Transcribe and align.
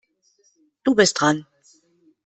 Du 0.83 0.95
bist 0.95 1.13
dran. 1.21 1.45